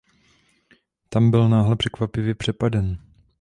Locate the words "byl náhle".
1.31-1.75